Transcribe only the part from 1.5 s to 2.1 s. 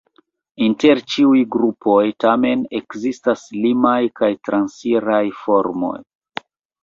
grupoj